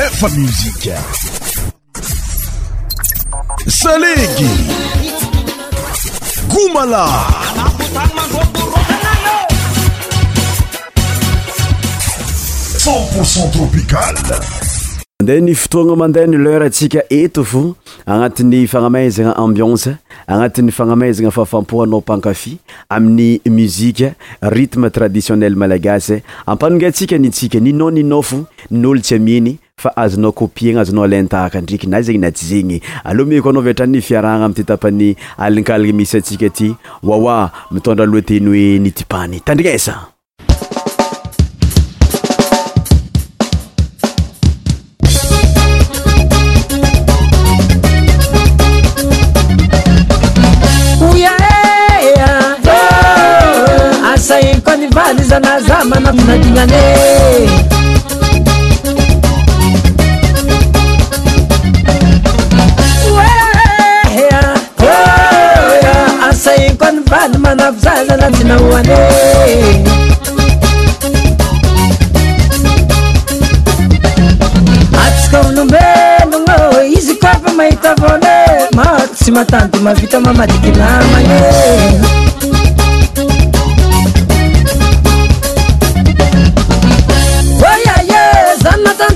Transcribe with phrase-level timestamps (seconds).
[3.63, 4.47] misalegy
[6.51, 7.07] gomala
[12.83, 17.75] c0orcent tropicalendeny fotognamandeny l'heur tika eto fo
[18.05, 19.97] agnatinyfanamaizigna ambionse
[20.27, 22.57] agnatin'ny fagnamazagna faafampohanao mpankafy
[22.89, 29.57] amin'ny muzika rytme traditionnel malagasy ampanonga tsika nintsika ninao nina fo n' olo tsy aminy
[29.81, 33.85] fa azonao kopier gnazonao laintahaka ndraiky na zegny na ty zegny aloha meko anao vitra
[33.87, 40.16] ny fiarahagna amity tapany alinkaligna misy atsika ty wawa mitondra aloha teny hoe nitipany tandrignesa
[54.67, 55.39] zaa
[64.79, 68.97] ah, ah, asaiko nyvany manapy za zanajinahoaneatsika
[75.55, 75.79] lombelog
[76.97, 78.35] izy kofa mahita vane
[78.75, 82.56] mao tsy matandy mavita mamadikynamane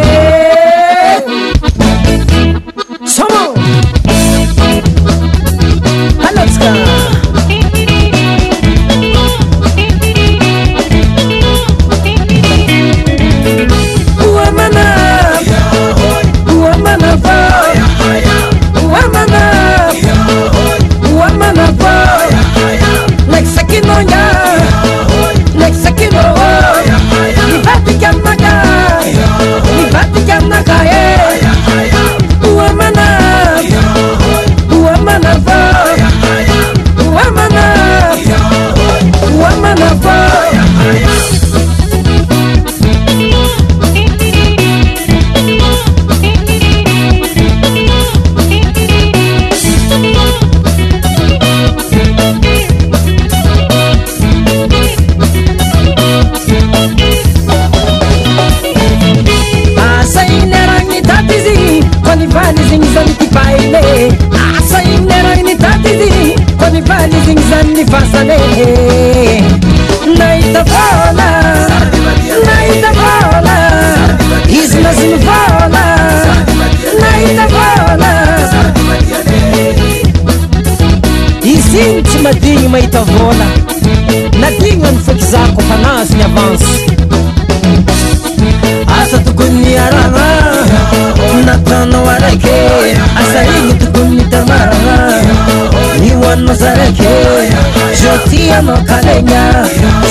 [98.73, 99.45] knnya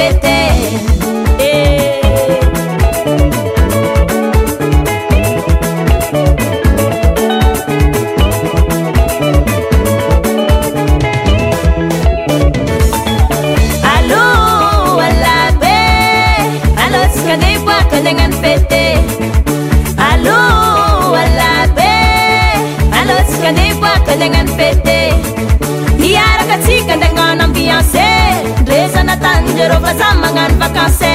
[29.70, 31.10] rfazay magnano vakansa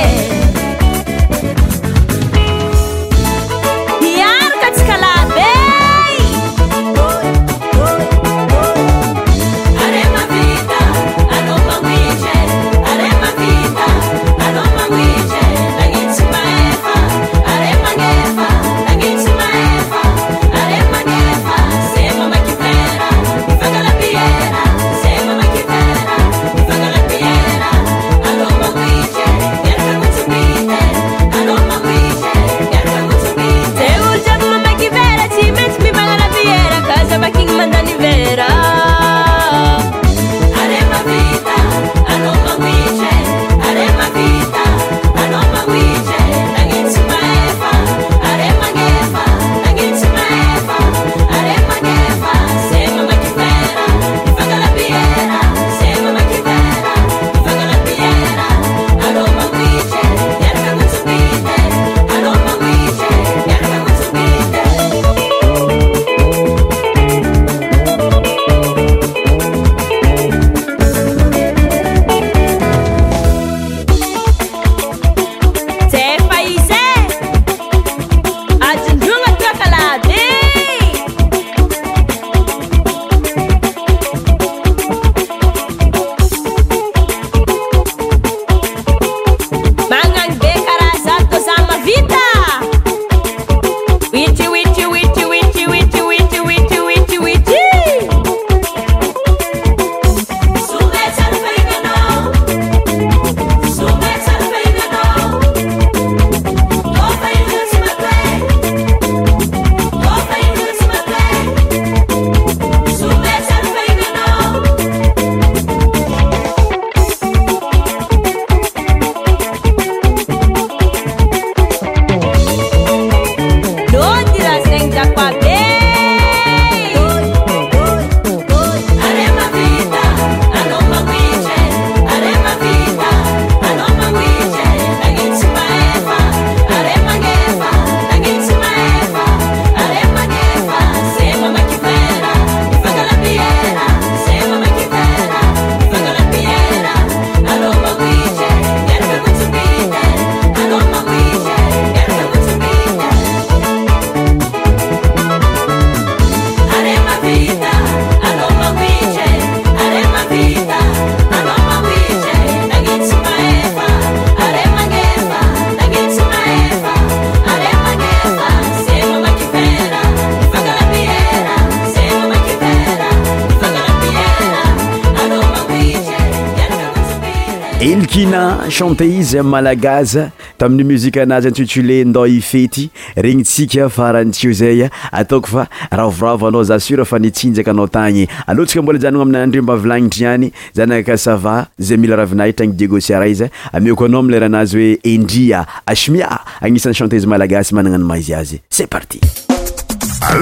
[177.81, 186.47] elikina chanté izy malagasa tamin'ny muzika anazy intutuléndo ifety regnitsika farantio zay ataoko fa ravoravo
[186.47, 191.67] anao zasura fa nitsinjakanao tagny alotska mbola janno amina andrimba avilanitry any zana a kasava
[191.79, 198.33] zay mila ravinaitranydigosira izya amiko anao amleranazy oe endria asmia agnisan'ny chanté izy malagasy managnanomaizy
[198.35, 199.19] azy c'e parti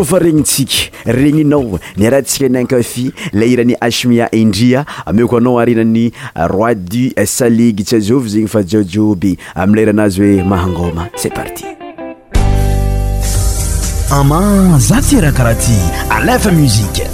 [0.05, 6.75] fa regnitsika regninao niaratsika ny ankafy le iran'ni asmia indria ameoko anao arinany ah, roi
[6.75, 11.65] du salige tsyaziova zagny fa jiojobe amileiranazy hoe mahangoma c'est parti
[14.11, 15.77] ama za tsy rahakaraha ty
[16.11, 17.09] alefa muziqe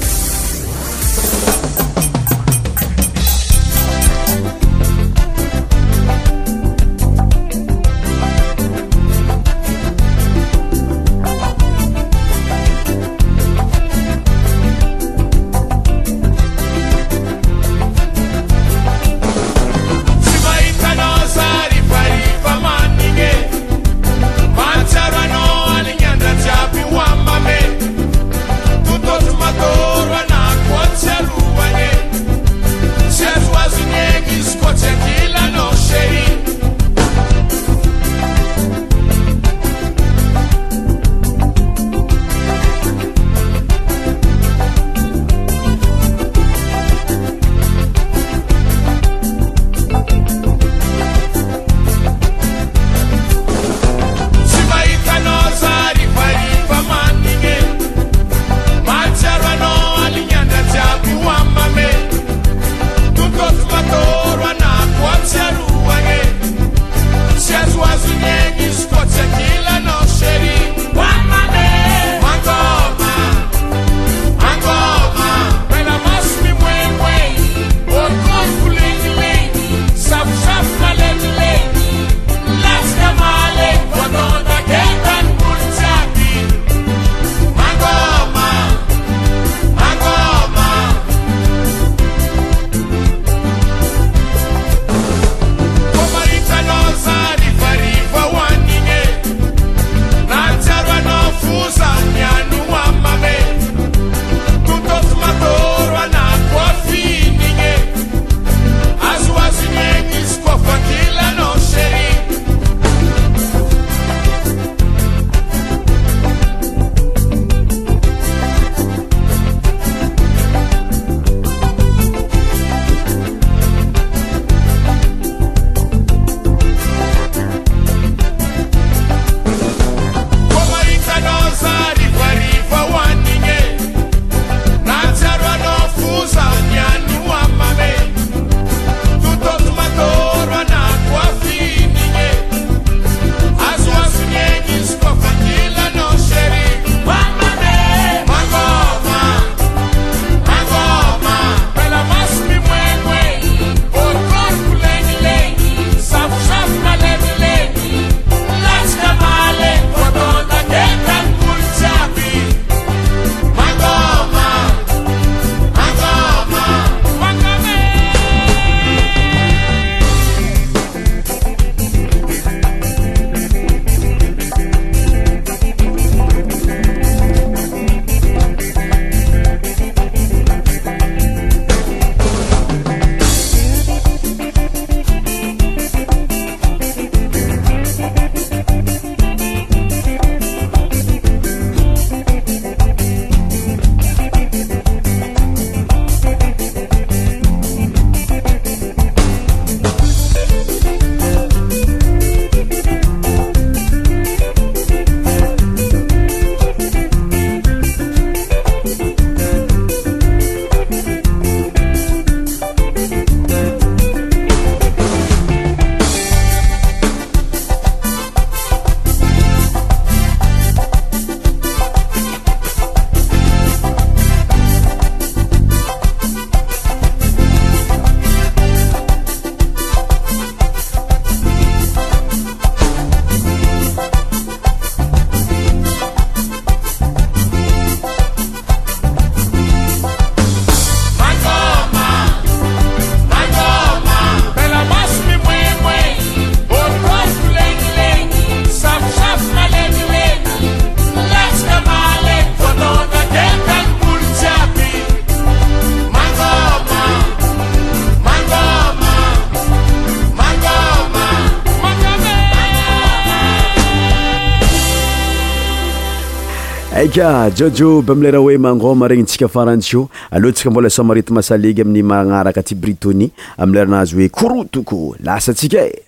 [267.10, 272.74] ka jojoby amlera hoe mangoma regny tsika farantsio alohantsika mbola samarity masalegy amin'ny magnaraka ty
[272.74, 276.02] britoni amleranazy hoe korotoko lasa tsika e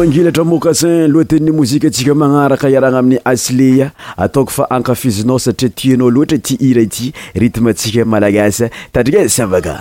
[0.00, 6.38] mangilatra mokasin aloa teny mozikatsika manaraka iarana amin'ny asilea ataoko fa ankafizinao satria tianao loatra
[6.38, 9.80] ti hira ity ritme tsika malagasy tadrika sybaga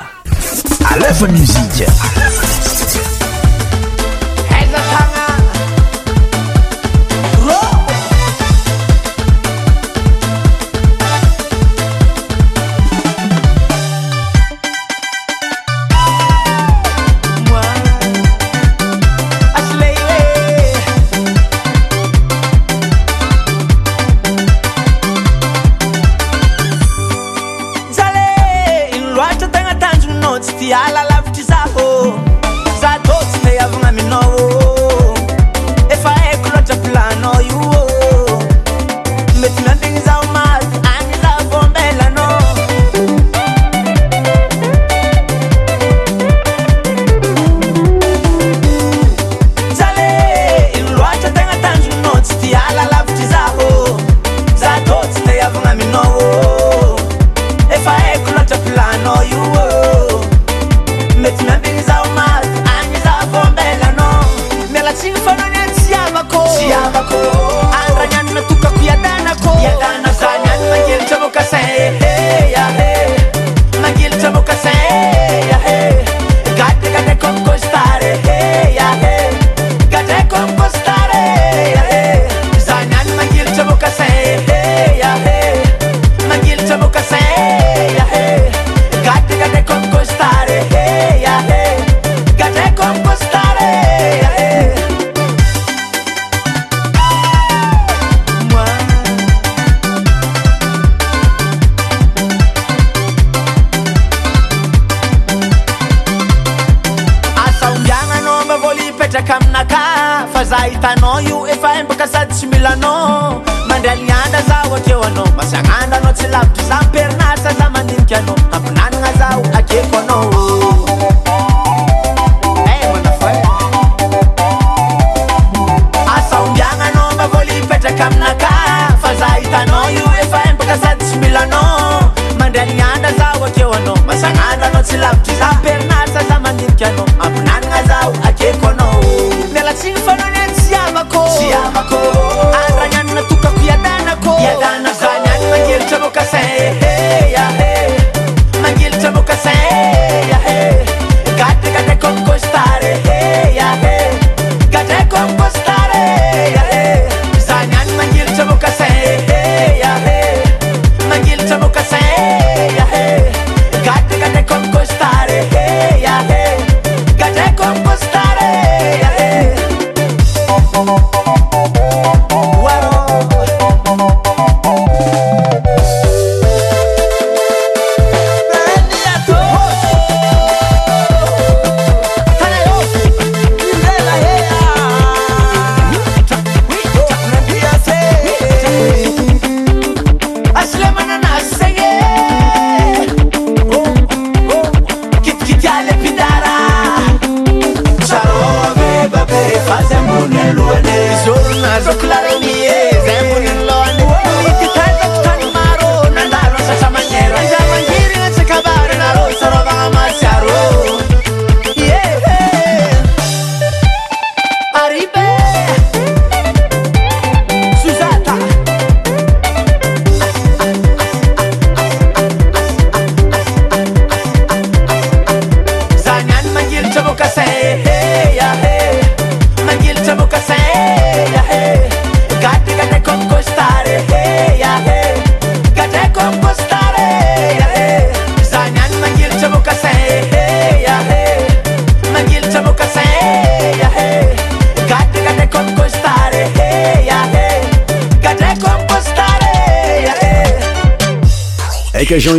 [0.92, 1.88] alefa muzika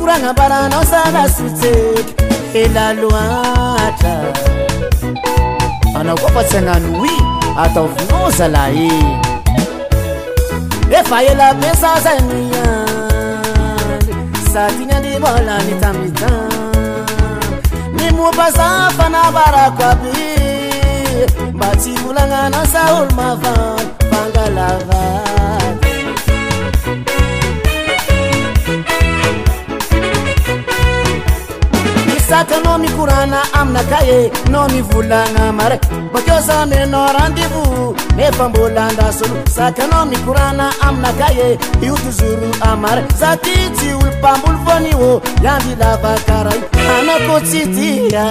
[0.00, 2.16] koragnabaranao salasotseky
[2.62, 4.14] elaloatra
[6.00, 7.14] anao koa fa tsy agnano oi
[7.64, 8.90] ataovonozalae
[10.98, 14.14] efa elabesazay miany
[14.52, 16.32] sadiny any moalany tamita
[17.96, 20.14] ny mopaza fanavarako aby
[21.56, 23.54] mba tsy molagnanao saolomava
[24.12, 25.02] vangalava
[32.30, 35.78] zakaanao mikorana aminaka e nao mivolagna maray
[36.12, 45.08] bakeo zamyanao randivo efambola andrasoloa zakaanao mikorana aminaka e iotozoro amaray saty tsy ompamboly vaniô
[45.44, 48.26] iambylavakarah io anakotsy tia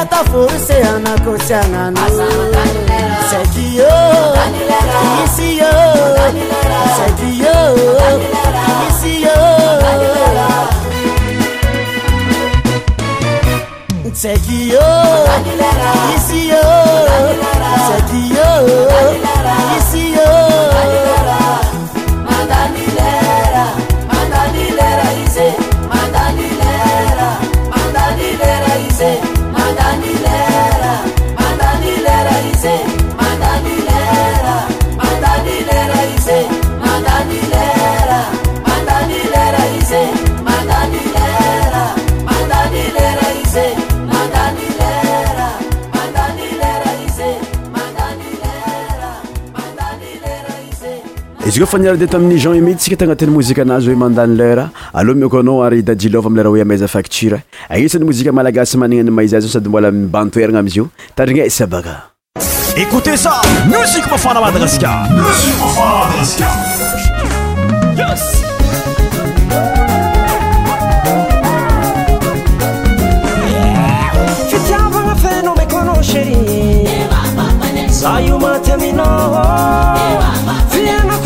[0.00, 2.00] astaforseanakosanana
[51.46, 55.62] izy koafa niaradi tamin'ny jean emide ntsika tagnatin'ny mozika anazy hoe mandany leura aloha miakonao
[55.64, 57.38] ary dajilova amlerahahoe amaiza facture
[57.70, 63.28] anisan'ny mozika malagasy maninany maizy azy sady mbola mibantoerana amizyio tandrignay sabakaas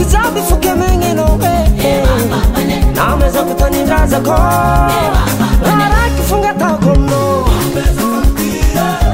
[0.04, 1.54] kitabu fuke mengine obe
[2.94, 4.34] na meza kutanindaza ko
[5.66, 7.22] rara kifunga tako mno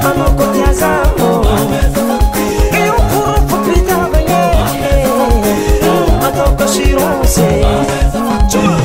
[0.09, 1.29] amokoti azamo
[2.79, 4.43] iyo kuru kupita benye
[6.27, 7.45] atoko shirose
[8.51, 8.80] Chuma.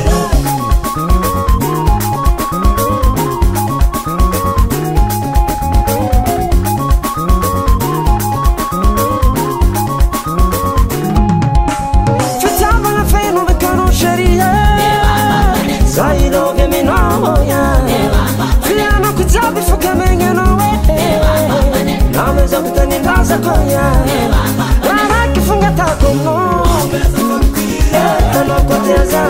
[22.61, 23.39] ndo mtoni ndaza
[25.33, 26.37] kifunga tako mo
[27.93, 29.23] Eta no koteza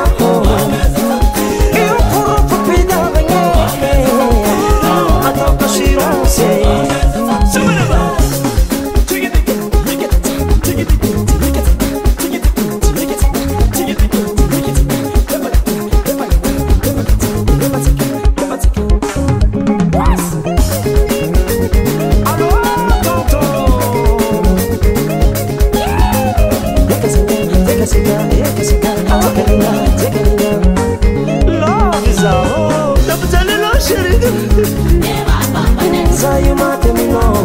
[36.16, 37.35] casa e uma terminal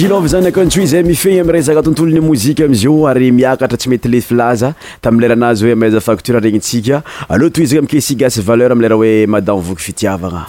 [0.00, 4.08] jilova zany akaantso zay mifegna am rezaka tontolony mozika amzy io ary miakatra tsy mety
[4.08, 4.70] lefilaza
[5.04, 9.60] tam leranazy hoe maiza facture regnintsika aleoa toy izaa amkesigasy valeur am lera hoe madamo
[9.68, 10.46] voky fitiavagna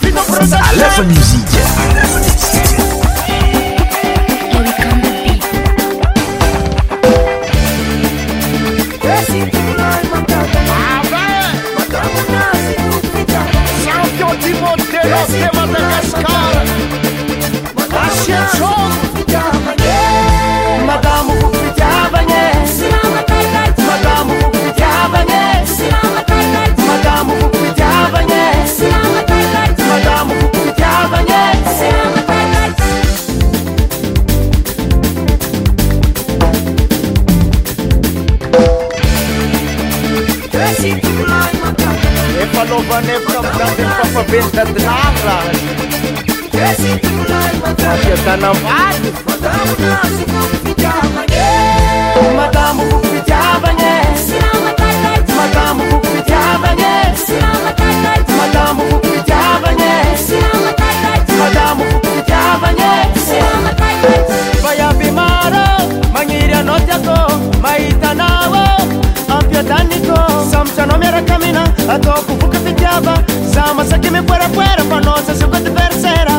[71.96, 73.18] adôko boka fitiaba
[73.54, 76.38] za masake mekoerakoera fa na sasiko adversera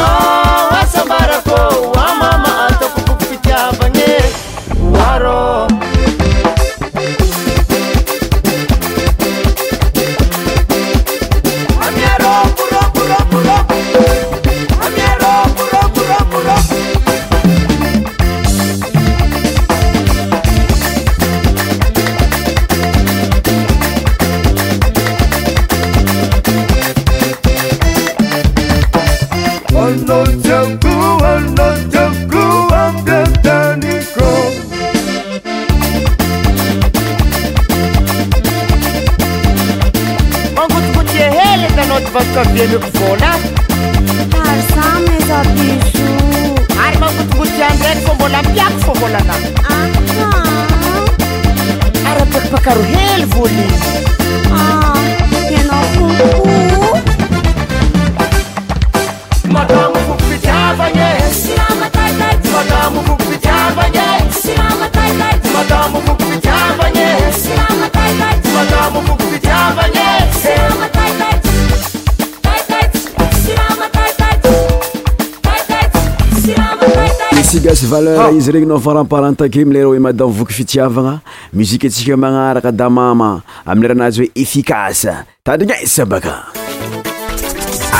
[77.85, 81.21] valeur izy regny naofaranparantake milera hoe madamo voky fitiavana
[81.53, 86.43] muzikaatsika e manaraka da mama amileranazy hoe effikasa tandrinaisa baka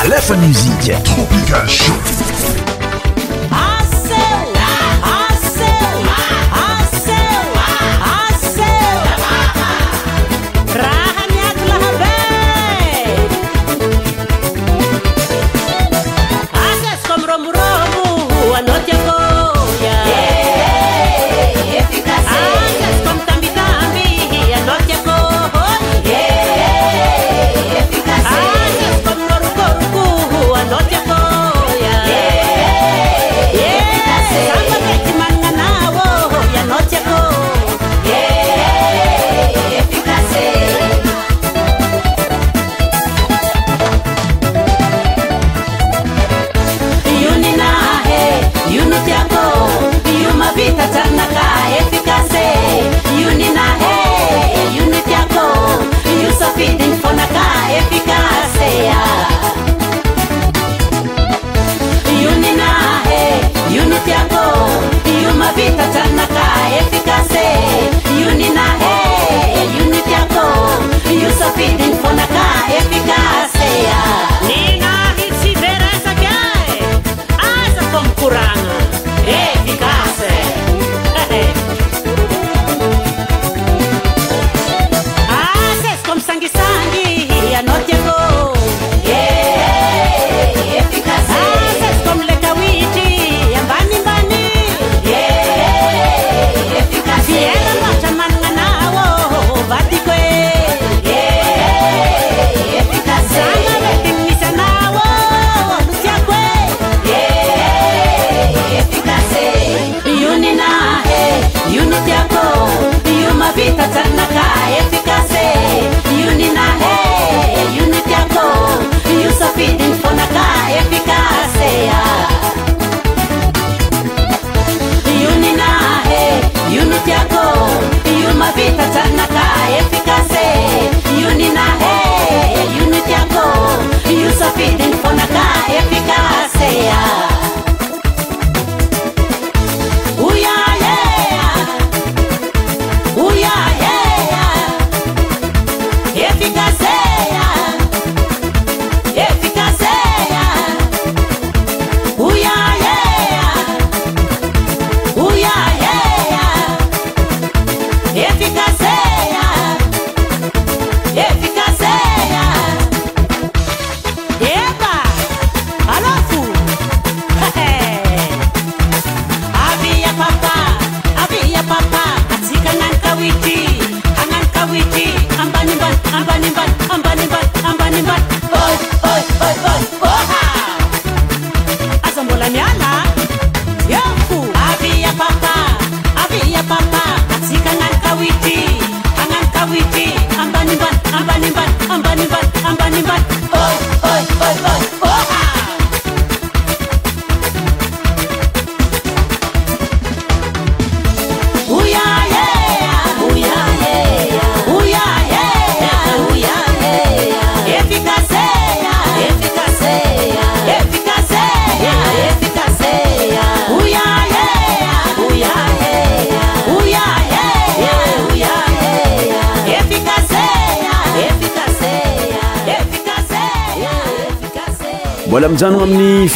[0.01, 0.95] alefa musike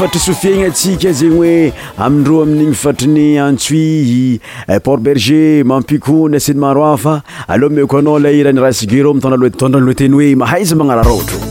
[0.03, 6.81] a sofieigna atsika zegny oe amindreo amin'igny fatriny antsoihi eh, port berger mampikony sany maro
[6.87, 11.49] afa aleha mieko anao lay irahani raha sygero mitondraloateny hoe mahay iza magnarara ohatraa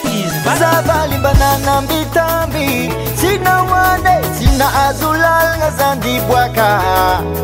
[0.00, 6.68] izzavaly mba nanambitamby tsy naoane tsy nahazo lalagna za diboaka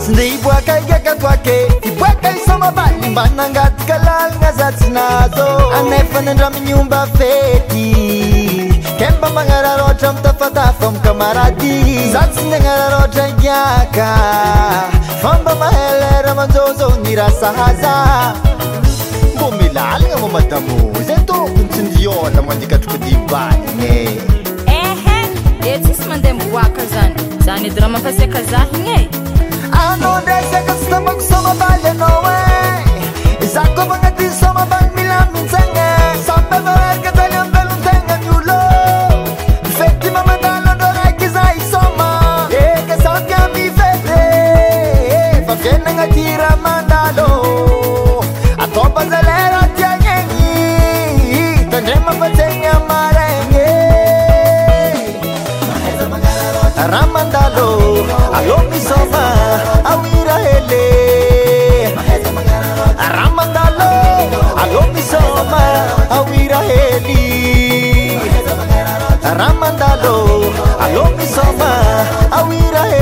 [0.01, 5.47] sy nde iboaka igaka koake diboaka isamavaly mba nangataka lalagna za tsy nahazô
[5.77, 7.91] anefany andra minomba fety
[8.99, 11.75] ke mba manararôatra mitafatafamn kamaradi
[12.13, 14.09] za tsy n agnararôatra kiaka
[15.23, 17.93] famba mahalera manjôzao nirasahaza
[19.37, 20.98] mbô milalagna mô matavo
[22.09, 24.09] ôa mndikatroko dibalinye
[24.81, 25.19] ehe
[25.75, 27.15] etsysy eh, mandeha mboaka zany
[27.47, 29.01] zany edy raha mampasika zahigny e
[29.83, 32.25] anao ndresaka sy tamako somabaly anao
[33.43, 34.88] e zay kôfa agnatiy somabaly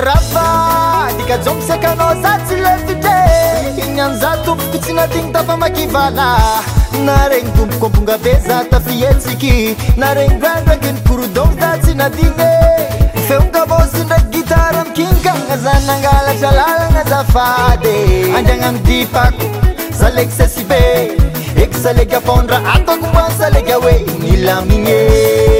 [0.00, 6.28] rafa dika jomosakana za tsy lefide inanza tompoko tsy nadigny tafa makivala
[7.04, 12.50] na regny domboko abonga be za tafihetsiky na regny drandraky ny porodon za tsy nadine
[13.28, 19.44] feongamosyndraky gitara mikinikana za nangalatra lalana zafady andriagnano dipako
[19.98, 20.82] salegy sesy be
[21.62, 25.51] eko salegaapondra atako moa salega hoe gnilamigny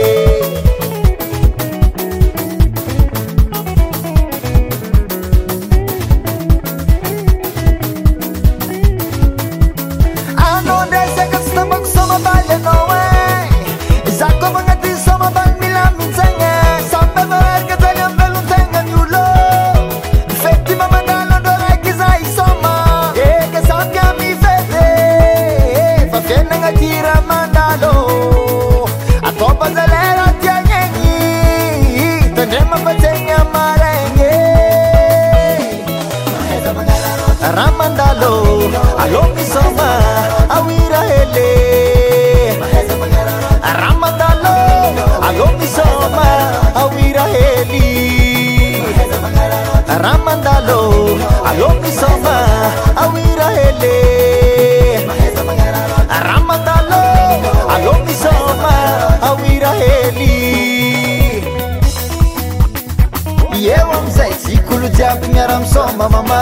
[65.32, 66.40] ngera msomba mama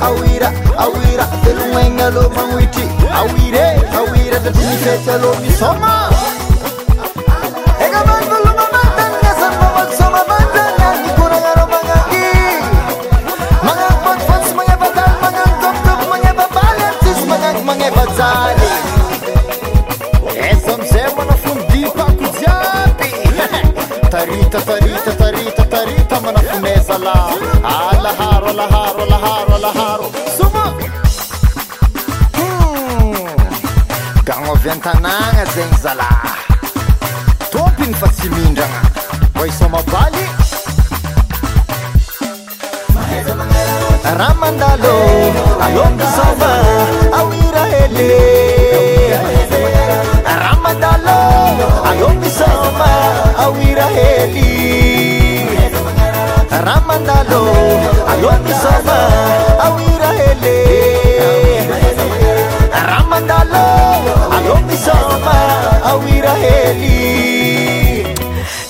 [0.00, 0.50] awira
[0.84, 2.84] awira telumwenga lo mangwiti
[3.18, 3.64] awire
[3.98, 5.90] awira tetumiketelo misoma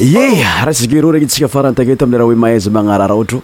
[0.05, 3.40] ye ra zekero regny tsika farantakety amineraha hoe mahaiza magnara raha ohatro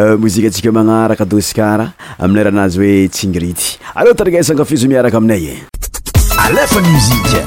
[0.00, 1.88] euh, mozika antsika ho magnara ka dosikara
[2.20, 5.54] aminay raha anazy hoe tsingrity aleo tariasankafizo miaraka aminay e.
[6.46, 7.44] alefa musike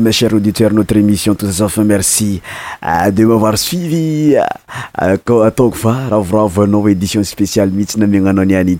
[0.00, 2.40] mes chers auditeurs, notre émission Tous enfin merci
[2.86, 4.36] euh, de m'avoir suivi.
[4.36, 8.04] Euh, euh, revoir à une nouvelle édition spéciale mihitsy T'as
[8.44, 8.78] niany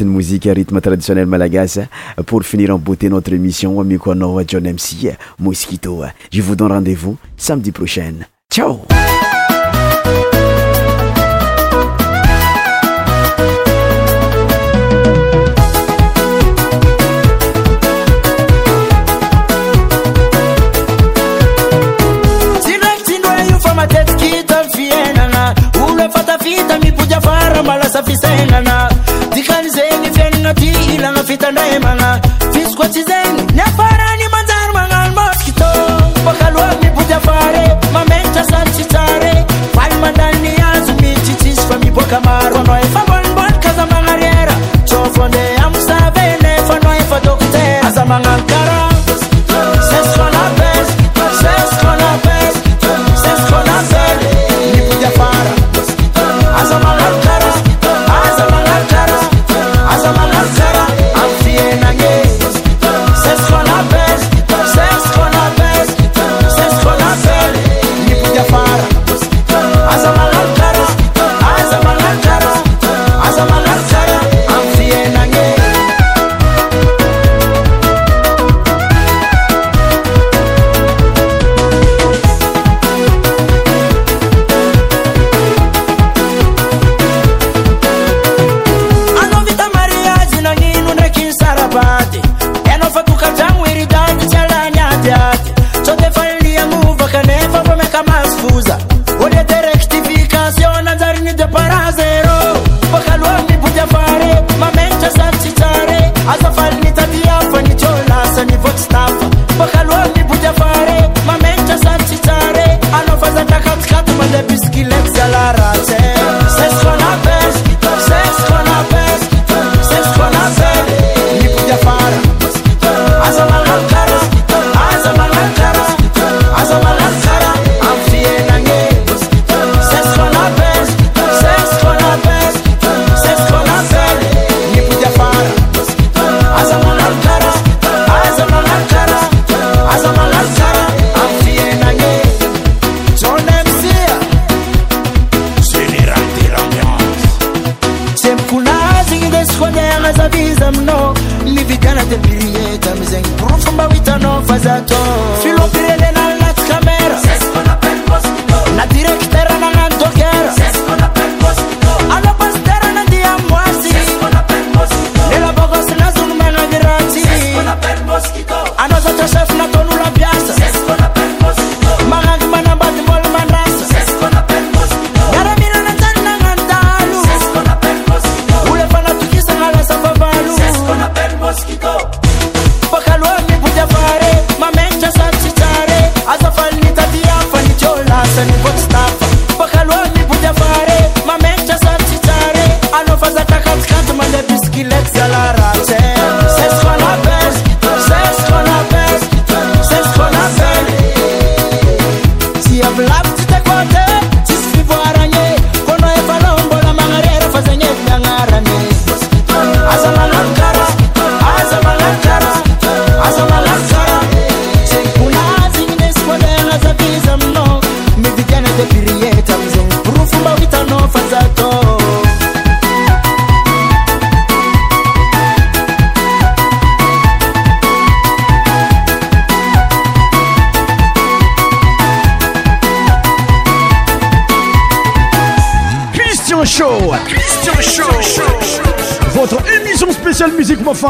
[0.00, 1.80] une musique et rythme traditionnel malagasy
[2.26, 6.02] pour finir en beauté notre émission amiko anao John MC Mosquito.
[6.32, 8.14] Je vous donne rendez-vous samedi prochain.
[8.50, 8.80] Ciao